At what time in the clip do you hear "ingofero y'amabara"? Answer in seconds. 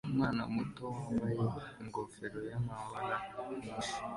1.81-3.17